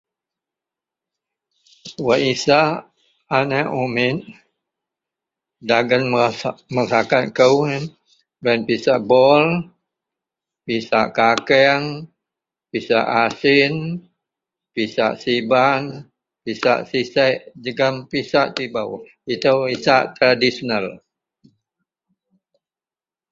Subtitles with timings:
[2.07, 2.69] Wak isak
[3.37, 4.17] aneak umit
[5.69, 7.83] dagen wa a makakat kou yen
[8.67, 9.45] pisak bol,
[10.65, 11.85] pisak kakeang,
[12.69, 13.73] pisak asin,
[14.73, 15.81] pisak siban,
[16.43, 17.33] pisak sisiek
[17.63, 17.95] jegem
[18.57, 18.91] tibou.
[19.33, 20.85] Itou isak tradisional